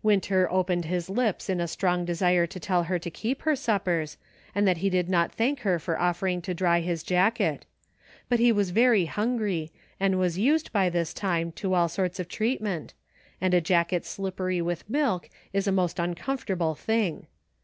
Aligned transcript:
Winter 0.00 0.48
opened 0.48 0.84
his 0.84 1.10
lips 1.10 1.50
in 1.50 1.60
a 1.60 1.66
strong 1.66 2.04
desire 2.04 2.46
to 2.46 2.60
tell 2.60 2.84
her 2.84 3.00
to 3.00 3.10
keep 3.10 3.42
her 3.42 3.56
suppers, 3.56 4.16
and 4.54 4.68
he 4.78 4.88
did 4.88 5.08
not 5.08 5.34
thaak 5.36 5.58
her 5.62 5.80
for 5.80 5.98
offering 6.00 6.40
to 6.40 6.54
dry 6.54 6.78
his 6.78 7.02
jacket; 7.02 7.66
but 8.28 8.38
he 8.38 8.52
was 8.52 8.70
very 8.70 9.06
hungry, 9.06 9.72
and 9.98 10.20
was 10.20 10.38
used, 10.38 10.72
by 10.72 10.88
this 10.88 11.12
time, 11.12 11.50
to 11.50 11.74
all 11.74 11.88
sorts 11.88 12.20
of 12.20 12.28
treatment, 12.28 12.94
and 13.40 13.54
a 13.54 13.60
jacket 13.60 14.04
slippery 14.04 14.62
with 14.62 14.88
milk 14.88 15.28
is 15.52 15.66
a 15.66 15.74
66 15.74 15.74
SOME 15.74 15.74
HALF 15.74 15.74
WAV 15.74 15.74
THINKING. 15.74 15.74
most 15.74 15.98
uncomfortable 16.20 16.74
thing. 16.76 17.26